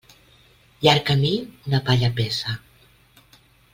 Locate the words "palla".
1.91-2.11